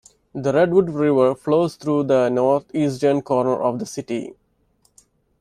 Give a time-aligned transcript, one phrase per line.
[0.33, 4.33] The Redwood River flows through the northeastern corner of the city.